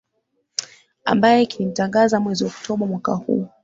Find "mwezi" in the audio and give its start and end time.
2.19-2.45